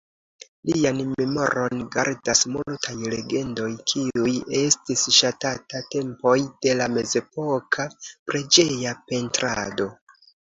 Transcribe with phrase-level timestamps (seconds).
[0.67, 4.31] Lian memoron gardas multaj legendoj, kiuj
[4.61, 6.35] estis ŝatataj tempoj
[6.67, 7.85] de la mezepoka
[8.31, 9.87] preĝeja pentrado.